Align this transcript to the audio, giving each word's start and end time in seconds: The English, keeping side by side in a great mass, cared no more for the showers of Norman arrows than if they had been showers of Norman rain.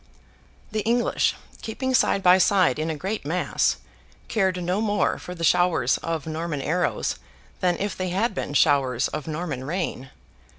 The 0.71 0.79
English, 0.79 1.35
keeping 1.61 1.93
side 1.93 2.23
by 2.23 2.39
side 2.39 2.79
in 2.79 2.89
a 2.89 2.95
great 2.97 3.23
mass, 3.23 3.77
cared 4.29 4.63
no 4.63 4.81
more 4.81 5.19
for 5.19 5.35
the 5.35 5.43
showers 5.43 5.99
of 5.99 6.25
Norman 6.25 6.59
arrows 6.63 7.17
than 7.59 7.77
if 7.77 7.95
they 7.95 8.09
had 8.09 8.33
been 8.33 8.55
showers 8.55 9.09
of 9.09 9.27
Norman 9.27 9.63
rain. 9.63 10.09